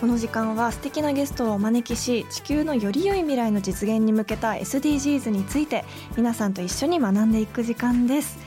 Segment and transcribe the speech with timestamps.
[0.00, 5.84] この時間は素敵なゲストをお招きし地球のより良い未来の実現に向けた SDGs について
[6.16, 8.38] 皆さんと一緒に学んでいく時間です。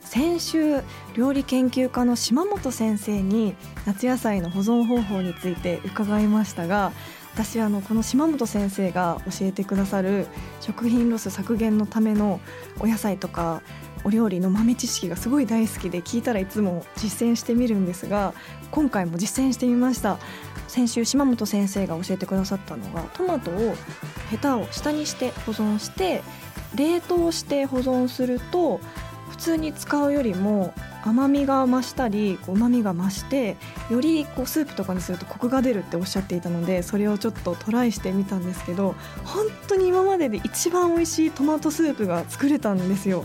[0.00, 0.80] 先週
[1.14, 6.92] 料理研究家の島本先生に夏野菜の保存方法について伺いましたが
[7.34, 10.26] 私あのこの島本先生が教えてくださる
[10.60, 12.40] 食品ロス削減のための
[12.78, 13.62] お野菜とか
[14.06, 18.34] お料理の豆知識がすごい大好きで聞いたらいつも実践してみるんですが
[18.70, 20.18] 今回も実践してみました。
[20.68, 23.74] 先週島本先生が教えてくださったのがトマトを
[24.30, 26.22] ヘタを下にして保存して
[26.74, 28.80] 冷凍して保存すると
[29.30, 30.72] 普通に使うよりも
[31.04, 33.56] 甘みが増したりうまみが増して
[33.90, 43.24] よりこうスープとかにするとコクが出るっておっしゃっていたのでそれをちょっとトライしてみたんですけど本当に今までで一番美味しいトマトスープが作れたんですよ。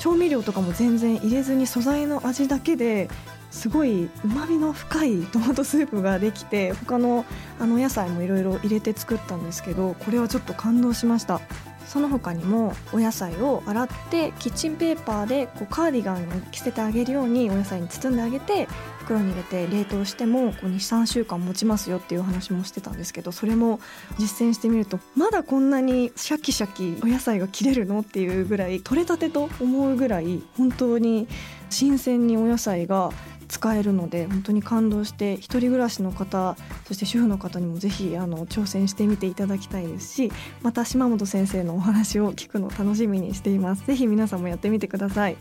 [0.00, 3.08] 調味料とかも全然入れずに素材の味だけで
[3.50, 7.26] すごいうまみの深いトマトスープができて 他の
[7.60, 11.40] あの野菜もいろいろ入れて作ったんですけどこれはちょっと感動しました。
[11.86, 18.68] その他にもお野菜を洗ってキッチンペーパーでこうカーディガンに着せてあげるようにお野菜に包んであげて
[19.00, 23.80] 袋に入れて冷凍しても23週間持ちますよっていう話もしてたんですけどそれも
[24.18, 31.28] 実践してみるとまだこんなにシャキシャキお野菜が切れるのっていうぐらい取れたてと思うぐらい本当に
[31.70, 33.10] 新鮮にお野菜が
[33.50, 43.84] 使えるので本当に感動して一人暮らしの方そして主婦の方にもぜひあの挑戦してみていただきたいですしまた島本先生のお話を聞くのを楽しみにしています。
[43.86, 45.36] ぜひ皆さんもやってみてください。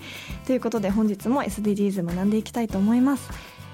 [0.45, 3.29] ということで本日も SDGs 学んでいきたいと思います。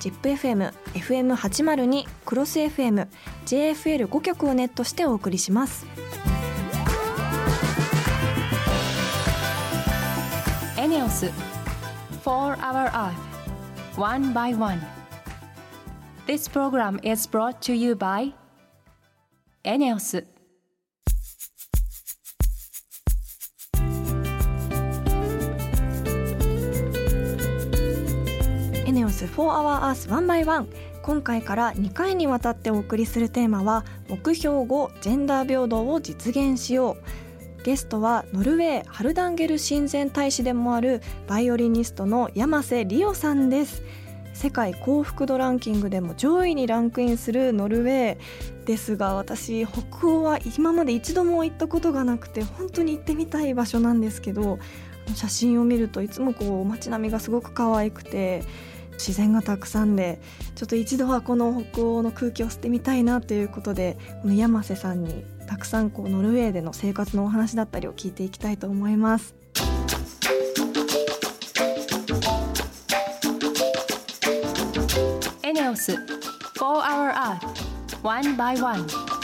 [0.00, 3.08] ZIPFM、FM802、クロス FM、
[3.46, 5.86] JFL5 曲をネットしてお送りします。
[10.78, 11.26] エネオス
[12.24, 13.12] 4 Hour Earth
[13.96, 14.78] One by One
[16.26, 18.32] This program is brought to you by
[19.64, 20.24] エネオス
[28.96, 30.66] ネオス4 Hour Earth 1 by 1
[31.02, 36.96] 今回から2回にわたってお送りするテーマは目標5ジェンダー平等を実現しよ
[37.58, 37.62] う。
[37.62, 43.82] ゲストはノルウェーハルダンゲル親善大使でもあるバイオリニストの山瀬リオさんです。
[44.32, 54.58] 世界幸福度ランキングでも上位にランクインするノルウェーですが私北欧は今まで一度も行ったことがなくて本当に行ってみたい場所なんですけど
[55.14, 58.42] 写真を見るといつもこう街並みがすごく可愛くて
[58.98, 60.20] 自然がたくさんで
[60.54, 69.34] ちょっと一度はこの北欧の空気を吸ってみたいなということでこの山瀬さんにたくさんこうノルウェーでの生活のお話だったりを聞いていきたいと思います。
[75.42, 75.98] エネオス4
[76.58, 79.15] Hour Earth One by One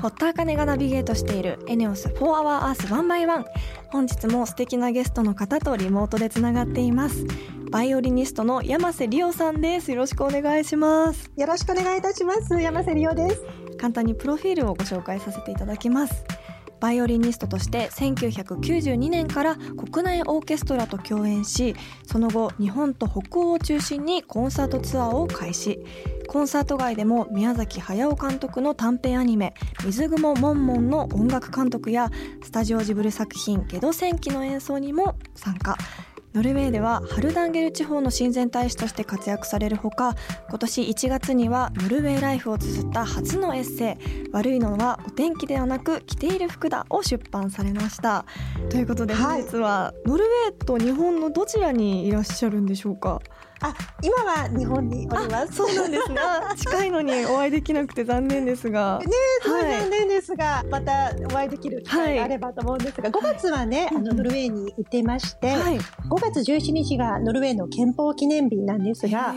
[0.00, 3.44] 堀田茜がナビゲートしているエネオス4 Hour Earth 1 by 1
[3.90, 7.26] 本日も素敵なゲストの方とリモートでつながっています。
[7.70, 9.92] バイオリニストの山瀬リオさんです。
[9.92, 11.30] よろしくお願いします。
[11.36, 12.60] よろしくお願いいたします。
[12.60, 13.70] 山瀬理央です。
[13.80, 16.22] 簡単にプロフィールをご紹介させていただきます
[16.80, 25.80] バイオリニストとして1992年から国内オーケストラと共演しその後日本と北欧を中心にコンサートツアーを開始。
[26.30, 29.52] コンサート外でも宮崎駿監督の短編アニメ
[29.84, 32.08] 「水雲もんもん」の音楽監督や
[32.44, 35.76] スタジオジブル作品「ゲド戦記」の演奏にも参加。
[36.32, 40.14] ノルウェーではハルダンゲル地方の親善大使として活躍されるほか
[40.48, 48.24] 今年1月にはノルウェーライフを綴った初のエッセイ「悪いのはお天気ではなく着ている服だ」を出版されました。
[48.70, 53.20] ということで本日はノルウェーと日本のどちらにいらっしゃるんでしょうか？
[53.62, 55.54] あ、今は日本におります。
[55.54, 56.18] そうなんですね。
[56.56, 58.98] 近いのにお会いできなくて残念ですが。
[59.00, 59.06] ね、
[59.44, 69.34] 残念ですが、はい、またお会いできる機会があればと思うんですが、はい、5月はね、あのノルウェーに行っていまして、はい、5月17日がノルウェーの憲法記念日なんですが、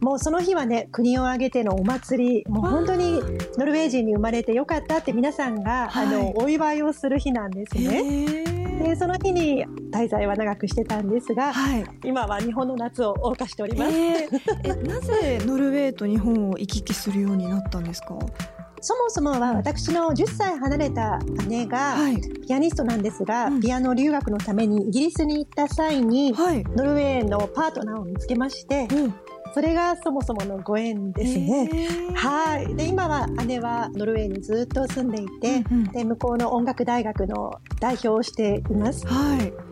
[0.00, 3.20] もうその日はね、国を挙げてのお祭り、もう本当に
[3.56, 8.49] ノルウェー人に生まれてよかったって皆さんが、あのお祝いをする日なんですね。
[8.80, 18.18] でその日に滞在は長くしてたんですが、はい、今は日本の夏を謳歌しております、えー、なぜノルウェーと日本を行き来するようになったんですか？
[18.82, 21.18] そもそもは私の10歳離れた
[21.48, 21.98] 姉が
[22.46, 29.14] ピアニストなんですが、はい、ピアノ留学のためにイギリスに行った際に、はい、ノルウェーのパートナーを見つけまして、うん、
[29.52, 31.68] それがそもそものご縁ですね。
[32.14, 32.74] はい。
[32.74, 39.06] で、今は姉はノルウェーにずっと住んでいて、うんうん、で、向こうの音楽大学の代表をしています。
[39.06, 39.69] はい。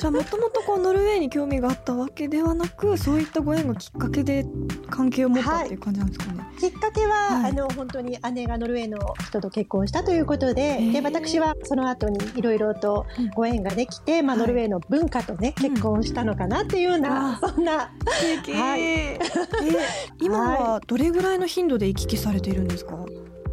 [0.00, 4.46] じゃあもともとこうノルウェーに興味があったわけではなくそういったご縁がきっかけで
[4.88, 13.04] 関係を持ったっていう感じなんですかね、はい、きっかけは、はい、あの本当に姉がノルウェーの人と結婚したということでで私はその後にいろいろと
[13.34, 19.18] ご縁ができて、うん、まあ、ノルウェーの文化とね、はい、結婚したのかなっていうような、うん、そんな、はい、え
[20.22, 23.04] 今はどれぐらいの頻度で行き来されているんですか？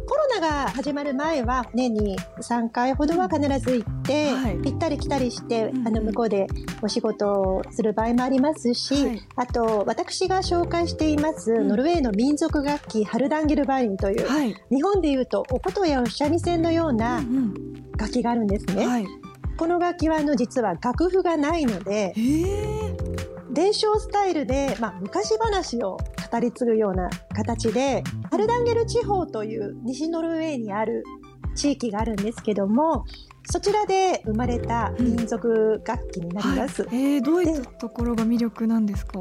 [0.08, 6.46] コロナが始まる前は年に3回ほどは必ず行って、はい、行ったり来たりして、あの向こうで
[6.80, 17.22] お仕事をする場合もありますし、はい、あと私が紹介しています、ノルウェーの民族楽器ハルダンゲルバインという、はい、日本でいうとお琴やお三味線のような
[17.98, 19.06] 楽器があるんですね。
[19.58, 22.14] この楽器はあの実は楽譜がないので、
[23.50, 25.98] 伝承スタイルで、まあ、昔話を
[26.30, 31.04] 語り継ぐような形で、ハルダンゲル地方という西ノルウェーにある
[31.54, 33.04] 地域があるんですけども、
[33.50, 36.82] そちらで生まれた民族楽器になります。
[36.84, 39.20] はい、えー、どういったところが魅力なんですか？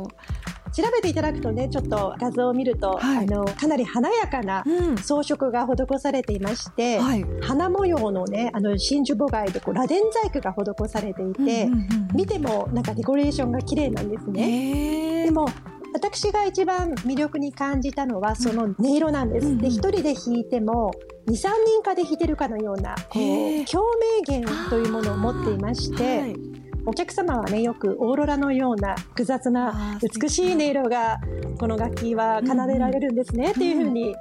[0.77, 4.63] 調べていただくとねちょっと画像を見ると、はい、あのかなり華やかな
[5.01, 15.25] 装飾が施されていまして、うん、花模様のねあの真珠母貝でこう螺鈿細工が施されていて、うんうんうん、見てもなんかデコレーションが綺麗なんですね。
[15.25, 15.49] でも
[15.95, 19.47] 私が一番魅力に感じたのはその音色なんです。
[19.47, 20.91] うん、で一人で弾いても
[21.27, 23.83] 23人かで弾いてるかのようなこう共
[24.21, 26.35] 鳴弦というものを持っていまして、はい、
[26.87, 31.19] お客様はねよくオーロラのような複雑な美しい音色が
[31.59, 34.15] この楽器は奏でられるんですね、っていうふうに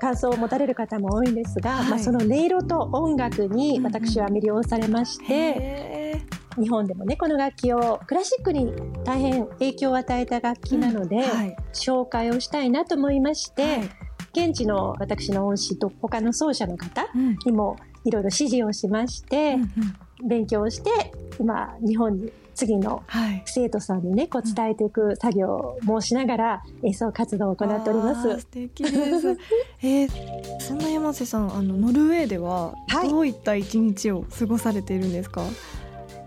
[0.00, 6.22] 感想を持たれる方も多いんですが、はい、まあ、その音色と音楽に私は魅了されまして、
[6.60, 8.72] 日本でもねこの楽器をクラシックに
[9.04, 11.22] 大変影響を与えた楽器なので、うん。
[11.22, 13.90] はい、紹介をしたいなと思いまして、はい、
[14.32, 17.04] 現地の私の恩師と他の奏者の方
[17.44, 19.68] にもいろいろ指示をしまして、うんうん
[20.28, 23.02] 勉強して今日本に次の
[23.46, 28.40] 生徒さんにね、こう伝えていく作業もしながら演奏活動を行っております。
[28.40, 29.38] 素敵です。
[29.82, 32.74] えー、そんな山瀬さん、あのノルウェーでは
[33.08, 35.40] どういった一日を過ごされているんですか？
[35.40, 35.50] はい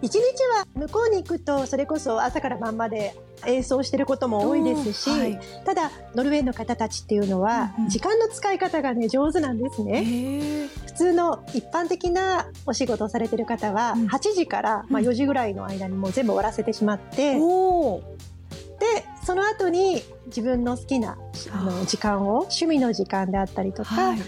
[0.01, 0.21] 一日
[0.57, 3.15] は向こうに行くとそれこそ朝から晩まで
[3.45, 10.68] 演奏してることも多いですし、はい、ただノルウェーの方たちっていうのは時間の使い方がね上手なんですね。
[10.86, 17.40] 普通の一般的なお仕事をされてる方は8時からまあ4時ぐらいの間にもう全部終わらせてしまって、で
[19.25, 21.18] その後に自分の好きな
[21.52, 24.19] あの時間を趣味の時間であったりとか、はい、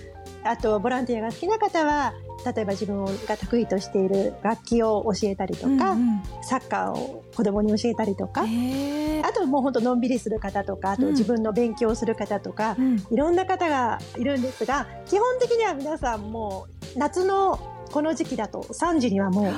[0.48, 2.14] あとボランティアが好きな方は
[2.46, 17.60] 例えば自分が得意としている楽器を教えたりとか、うんうん、サッカーを子供に教えたりとかあともうほんとのんびりする方とかあと自分の勉強する方とか、うん、いろんな方がいるんですが基本的には皆さんもう夏の
[17.92, 19.54] この時期だと3時にはもう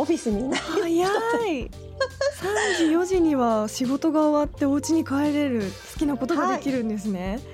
[0.00, 1.70] オフィスに早い。
[2.42, 7.32] 3時4時には仕事が終わってお家に帰れる好きなことができるんですね。
[7.32, 7.51] はい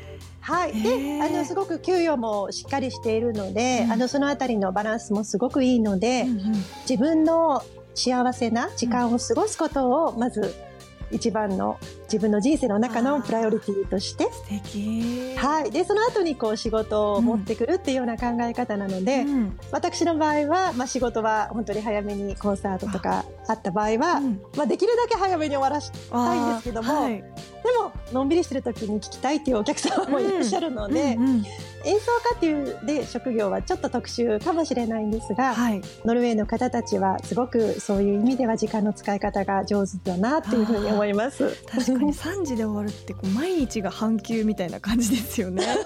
[0.48, 6.52] はい、であのすごく給与もしっかりしているので、うん、あのそのあたりのバランスもすごくいいので、うんうん、
[6.88, 7.62] 自分の
[7.94, 10.54] 幸せな時間を過ごすことをまず
[11.10, 14.24] 一番の自分の人生の中のプライオリティとして。
[14.24, 15.36] 素敵。
[15.36, 15.70] はい。
[15.70, 27.24] でその後にこう仕事を持ってくるっていうような考え方なので、うん、私の場合は、まあ、仕事は本当に早めにコンサートとかあった場合は、うん、まあ、できるだけ早めに終わらしたいんですけども、はい、
[27.64, 31.44] でものんびりしてる時に聞きたいっていうお客様もいらっしゃるので、うんうんうん
[31.84, 41.50] 演奏家っていうで職業はちょっと特殊かもしれないんですが、はい、ノルウェーの方たちはすごくそういう意味では時間の使い方が上手だなっていうふうに思います。
[41.66, 45.64] 確かに3時で終わるってこう毎日が半休みたいな感じですよね。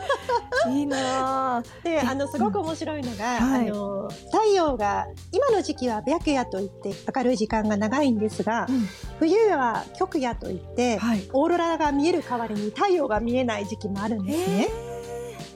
[0.71, 3.53] いいなであのすごく面白いのが、うん。
[3.53, 8.87] はい、あの太陽が今の時期は白夜といって明るい時間が長いんですが、うん、
[9.19, 14.69] 冬は極夜といって、はい、オーロラが見える代わりに太陽が見えない時期もあるんですね。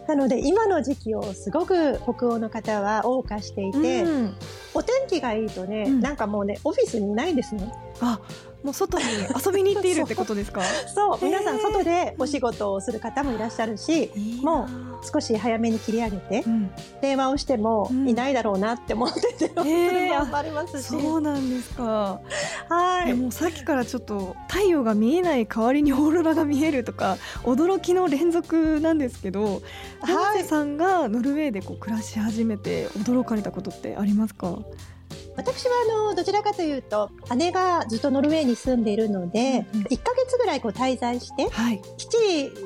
[0.08, 4.36] なので今の時期をすごく北欧の方は謳歌していて、うん、
[4.74, 7.72] お天気がいいとね、うん、なんかもうねオフィスにいないんですね。
[8.00, 8.20] あ
[8.66, 9.04] もう外に
[9.44, 10.60] 遊びに行っているってことですか？
[10.92, 14.10] そう皆さん外でお仕事をする方もいらっしゃるし、
[14.42, 14.66] も
[15.02, 16.70] う少し早めに切り上げて、うん、
[17.00, 22.20] 電話をしてもいないだろうなって思って電話する場合もありますし、そうなんですか。
[22.68, 23.14] はい。
[23.14, 29.62] もうさっきからちょっと太陽が見えない代わりにオーロラが見えるとか驚きの連続なんですけど
[30.08, 34.58] 山瀬さんがノルウェーでこう暮らし始めて驚かれたことってありますか？
[35.36, 35.72] 私は
[36.04, 42.16] あのどちらかというと姉がずっとノルウェーに住んでいるので、うんうん、1か月ぐらいこう滞在して、はい、きっち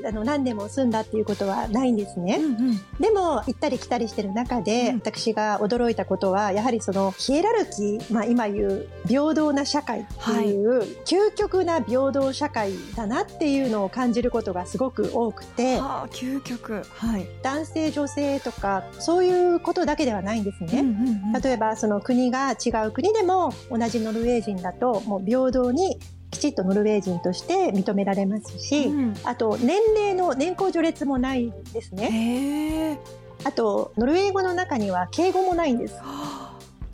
[0.03, 25.99] りあの何年も住んだっていうことはないんですね、うんうん、でも行ったり来たりしてる中で、うん、私が驚いたことはやはりそのヒエラルキー、まあ、今言う平等な社会っていう、はい、究極な平等社会だなっていうのを感じることがすごく多くて、はあ、究極、はい、男性女性とかそういうことだけではないんですね、うんうんうん、例えばその国が違う国でも同じノルウェー人だともう平等に
[26.31, 32.99] きちっとノルウェー人として認められますし、うん、あと年齢の年功序列もないですね。
[33.45, 35.97] あとノルウェー語の中には敬語もないんです。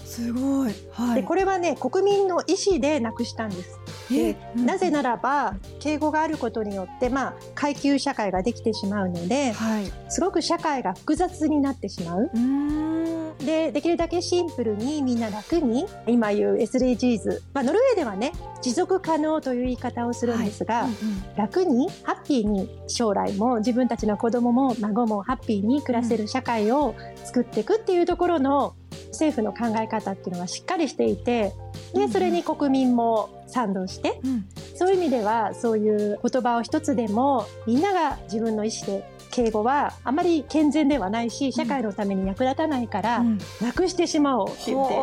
[0.04, 3.78] すごい、はい、でこれはね国民の意思でなくしたんです。
[4.10, 12.30] で、うん、なぜならば敬語があることによって、まあ、階級社会ができてしまうので、はい、すごく社会が複雑になってしまう。
[13.38, 18.32] でできるだけシンプルにみんな楽に今言う SDGs、まあ、ノルウェーではね
[18.62, 26.94] 持続可能という言い方をするんですが、はいうんうん、楽にハッピーに将来も自分たちの子供も孫もハッピーに暮らせる社会を
[27.24, 28.74] 作っていくっていうところの
[29.08, 31.52] 政府の考え方っていうのはしっかりしていて
[31.94, 43.22] でそれに国民も賛同して、うん、そういう意味ではそういう言葉を一つでもみんなが自分の意思で敬語はあまり健全ではないし社会のために役立たないから、
[43.60, 44.94] なくしてしまおうって言って、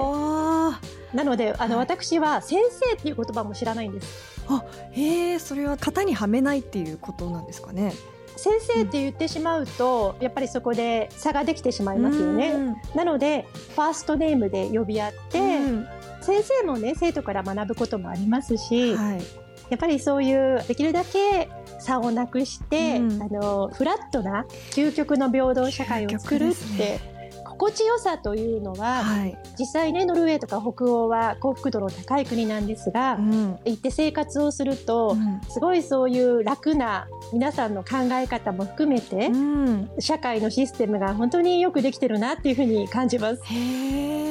[1.16, 4.42] なのであの、私は先生っていう言葉も知らないんです。
[4.48, 7.94] あへえそれは型にはめないっていうことなんですかね。
[8.36, 12.76] 先生って言ってしまうと、やっぱりそこで差ができてしまいますよね。
[12.96, 13.46] なので
[13.76, 15.40] ファーストネームで呼び合って、
[16.24, 19.22] 先生もね生徒から学ぶこともありますし、はい、
[19.70, 21.50] やっぱりそういうできるだけ
[21.80, 27.14] 差をなくして、うん、あのフラットな究極の平等社会を作るって、
[27.54, 43.42] 心地よさというのは、はい、実際ねノルウェーとか北欧は幸福度の高い国なんですが、うん、行って生活をすると、うん、すごいそういう楽な皆さんの考え方も含めて、うん、社会のシステムが本当によくできてるなっていうふうに感じます。
[43.46, 44.23] へ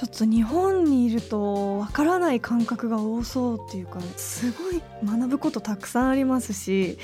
[0.00, 6.96] ちょっと日本にいるとわからない感覚が多そうっていうかすごい学ぶことたくさんありますし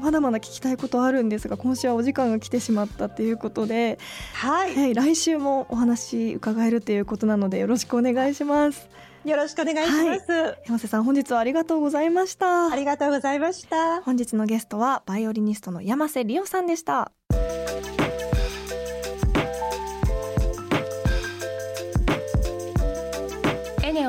[0.00, 3.98] まだまだ聞きたいことあるんですが今週はお時間が来てしまったっていうことで、
[4.34, 8.88] はい、はい、来週もお話伺えるということなのでよろしくお願いします。
[9.24, 12.70] よろしくお願いします、はい、山瀬さん本日はありがとうございました。
[12.70, 14.00] ありがとうございました。
[14.02, 17.10] 本日のゲストはバイオリニストの山瀬理央さんでした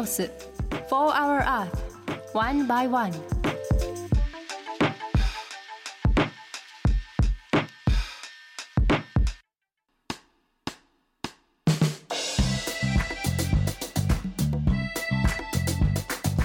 [0.05, 0.31] エネオス。
[0.87, 1.71] 4 Hour Earth
[2.35, 3.11] One by One.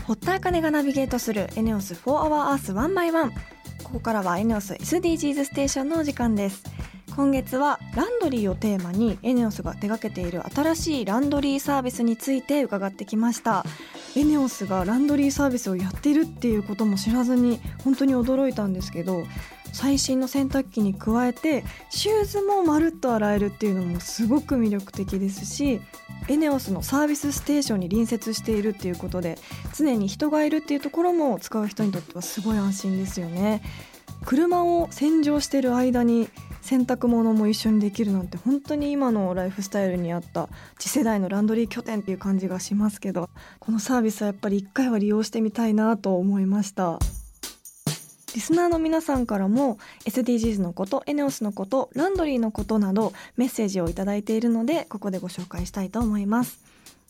[0.06, 3.30] 堀田茜がナビゲートするエネオス4 Hour Earth 1 by 1
[3.82, 6.79] ここからはエネオス SDGs ステーションのお時間です。
[7.20, 13.62] 今月はランドリーをテーマにエネオスが手掛けている新しいランドリーサービスについて伺ってきました。
[14.16, 19.24] エネオスがランドリーサービスをやってるっていうことも知らずに本当に驚いたんですけど
[19.70, 25.82] 最新の洗濯機に加えてシューズもまるっと洗えるっていうのもすごく魅力的ですし
[26.28, 29.36] エネオスのサービスステーションに隣接しているっていうことで
[29.76, 33.60] 常に人がいるっていうところも使う人にとってはすごい安心ですよね。
[34.24, 36.28] 車を洗浄してる間に
[36.62, 40.48] 洗濯物も一緒にできるなんて本当に今のライフスタイルに合った
[40.78, 46.98] 次世代のランドリー拠点っていう感じがしますけどこのサービスはやっぱり一回は利用してみたいなと思いました。
[48.32, 56.60] リスナーの皆さんからも SDGs のことエネオスのことランドリーのことなどメッセージを頂いているのでここでご紹介したいと思います。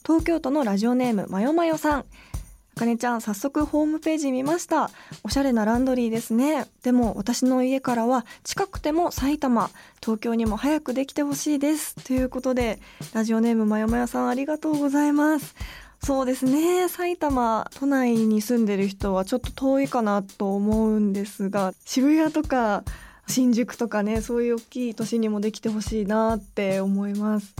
[0.02, 2.04] 東京都のラジオネームまよまよさん。
[2.80, 4.90] かねちゃん早速ホームページ見ました。
[5.22, 6.66] おしゃれなランドリーですね。
[6.82, 9.70] でも私の家からは近くても埼玉。
[10.02, 11.94] 東京にも早くできてほしいです。
[11.96, 12.80] ということで
[13.12, 15.54] ラジオネームまよまよさんありがとうございます。
[16.02, 16.88] そうですね。
[16.88, 22.82] 埼玉都内に住んでる人はちょっと遠いかなと思うんですが渋谷とか
[23.26, 27.54] 新宿とかねそういう大きい都市にもできてほしいなって思います。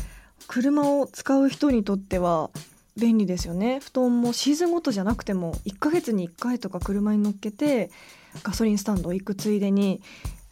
[0.47, 2.49] 車を使う人にとっては
[2.97, 3.81] 便利ですよね。
[3.81, 7.91] 布団もシーズンごとじゃなくても1ヶ月に1回とか車に乗っけて
[8.43, 10.01] ガソリンスタンド行くついでに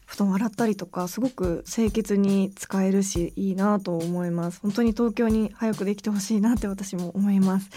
[0.07, 4.61] 布団洗ったりとかすごく清潔に使えるしいいなと思います。
[4.63, 7.69] 本当に東京に早くできてほしいなって私も思います。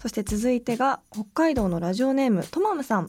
[0.00, 3.08] そして続いてが北海道のラジオネームトマムさん。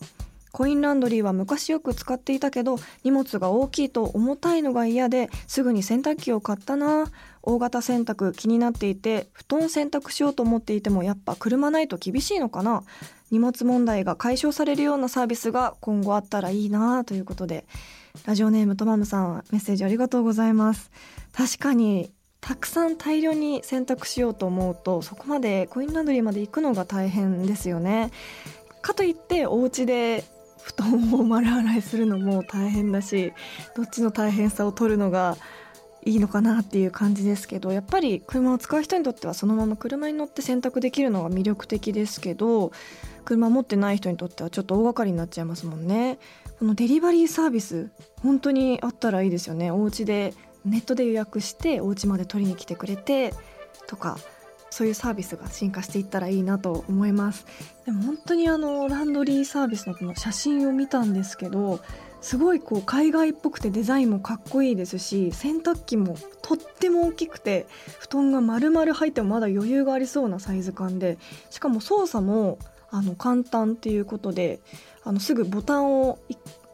[0.51, 7.11] コインランドリーは昔よく使っていたけど荷物が大きいと重たいのが嫌ですぐに洗濯機を買ったな。
[7.47, 12.83] 大型洗濯気になっていて布団洗濯しようと思っていてもやっぱ車ないと厳しいのかな。
[13.31, 17.65] 荷物問題が解消されるようなサービスが今後あったらいいなということで。
[18.25, 20.91] ラジオネームトマムさんメッセージありがとうございます。
[21.33, 22.11] 確かに
[22.41, 28.11] たくさん大量に洗濯しようと思うとそこまでコインランドリーまで行くのが大変ですよね。
[28.81, 30.23] かといってお家で
[30.63, 33.33] 布団を丸洗いするのも大変だし
[33.75, 35.37] どっちの大変さを取るのが
[36.07, 42.71] いいのかなっていう感じですけどやっぱり車を使う人にとってはそのまま車に乗って選択できるのが魅力的ですけど
[43.25, 46.17] 車持ってない人にとってはちょっと大掛かりになっちゃいますもんね。
[46.59, 47.91] このデリバリーサービス
[48.23, 49.69] 本当にあったらいいですよね。
[49.69, 50.33] お家で
[50.63, 53.33] ネットで予約してお家まで取りに来てくれて
[53.87, 54.17] とか
[54.69, 57.45] そういうサービスが進化していったらいいなと思います。
[57.85, 61.81] でも本当にあのランドリーサービスのこの写真を見たんですけど
[62.21, 67.67] すごいこう海外っぽくてデザインもかっこいいですし洗濯機もとっても大きくて
[67.99, 71.17] 布団が丸々入ってもまだ余裕がありそうなサイズ感で
[71.49, 72.57] しかも操作も
[72.89, 74.59] あの簡単っていうことで
[75.03, 76.19] あのすぐボタンを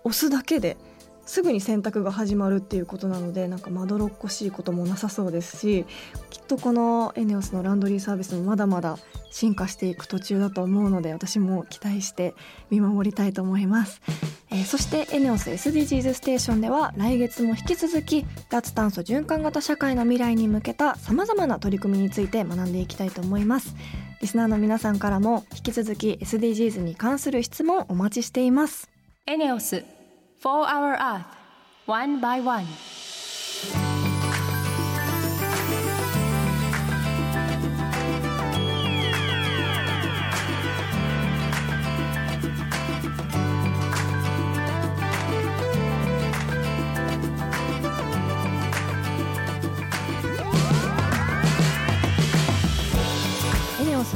[0.04, 0.78] 押すだけで
[1.26, 5.86] すぐに洗濯が始まるっていうことなのでなんかまどろっこしいこともなさそうですし
[6.30, 8.98] きっとこのエネオスのランドリーサービスもまだまだ
[9.32, 12.36] 進化していく途中だと思うので私も期待して
[12.70, 14.02] 見守りたいと思います、
[14.52, 23.76] えー、そしてエネオス SDGs ステーションでは来月も引き続き脱炭素循環型社会の未来に向けたさまざまな取り組みについて学んでいきたいと思います。
[24.22, 28.90] リスナーの皆さんからも引き続き SDGs に関する質問お待ちしています。
[29.26, 29.84] エネオス
[30.44, 31.24] for our earth
[31.86, 32.68] one by one.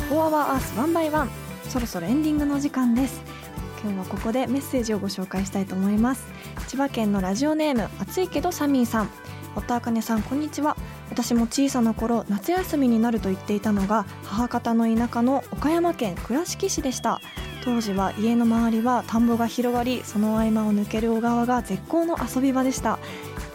[0.09, 1.29] フォアワースワンバイワン
[1.67, 3.36] そろそろエンディングの時間です。
[3.83, 6.25] 今日はここでメッセージをご紹介したいと思います。
[6.67, 9.09] 千葉県のラジオネーム暑いけどサミーさん。
[9.55, 10.77] 夫あかねさんこんにちは。
[11.09, 17.21] 私も小さな頃夏休みになると行っていたのが母方の田舎の岡山県倉敷市でした。
[17.63, 22.97] 当時は家の周りは田んぼが広がりその合間を抜ける小川が絶好の遊び場でした。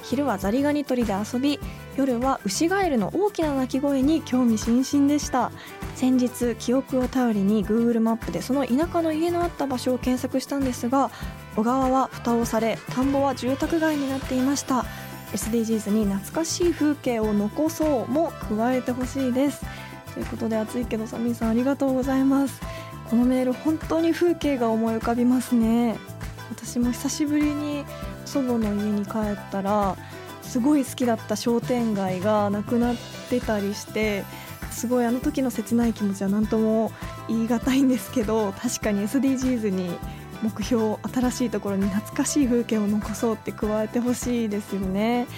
[0.03, 1.59] 昼はザリガニ取りで遊び
[1.97, 5.51] 夜はウシガエルの大きな鳴き声に興味津々でした。
[5.95, 11.11] 先日記憶を頼りに Google マップでその田舎の家のあった場所を検索したんですが
[11.55, 14.85] 小川は蓋をされ田んぼは住宅街になっていました。
[15.33, 19.65] SDGs に懐かしい風景を残そうも加えてほしいです。
[20.13, 22.61] ということで暑いけどサミーさんありがとうございます。
[23.09, 25.97] このメール本当に風景が思い浮かびますね。
[26.51, 27.85] 私も久しぶりに
[28.33, 29.95] 祖母の家に帰ったら
[30.41, 32.97] すごい好きだった商店街がなくなっ
[33.29, 34.25] てたりして
[34.71, 36.93] すごいあの時の切ない気持ちは何とも
[37.29, 39.91] 言い難いんですけど確かに SDGs に
[40.43, 45.29] 目標新しいところに懐かしい風景を残そうって加えてほしいですよね。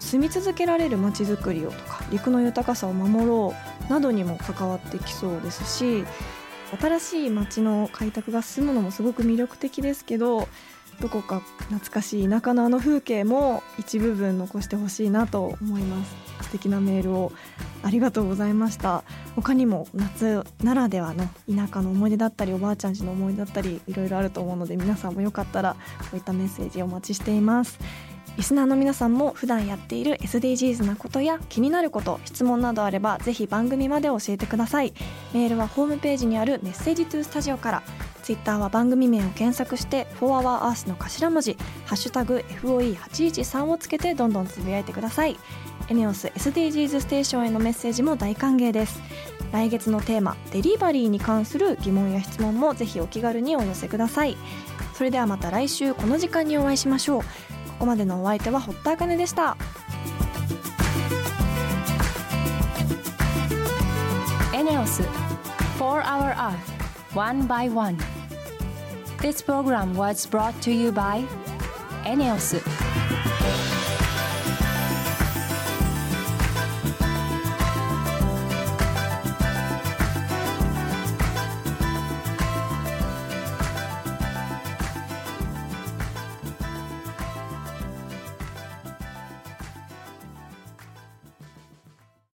[0.00, 3.54] 住み続けられるまちづくりをとか陸の豊かさを守ろ
[3.88, 6.04] うなどにも関わってきそうですし
[6.80, 10.48] 新しい街の開拓が進むのもすごく魅力的ですけど
[11.00, 16.14] どこか懐かしい田舎のあの風景も一部分残してほしいなと思います。
[16.42, 17.32] 素敵なメールを
[17.82, 19.04] ありがとうございました。
[19.34, 27.78] 他にも夏ならではの田舎の思い出だったりおばあちゃんちの思い出だったりいろいろあると思うので皆さんもよかったらこういったメッセージお待ちしています。
[28.36, 34.94] リスナーの皆さんも普段やっている SDGs なことや気になること質問などあればぜひ番組まで教えてください。
[35.32, 37.82] メールはホームページにあるメッセージトゥースタジオから。
[38.22, 45.36] ツイッターは番組名を検索して「4HourEarth」の頭文字「ハッシュタグ #FOE813」をつけてどんどんつぶやいてください。
[45.88, 49.00] エネオス SDGs ステーションへのメッセージも大歓迎です。
[49.52, 54.36] 来月のテーマデリバリーに関する疑問や質問もぜひお気軽にお寄せください。
[54.94, 57.22] それではまた来週この時間にお会いしましょう。
[57.80, 59.56] こまでのお相手は堀田茜でした
[64.54, 65.02] エネオス
[65.78, 66.58] 4 Hour Earth
[67.14, 67.96] One by One
[69.22, 71.24] This program was brought to you by
[72.04, 72.60] エネオス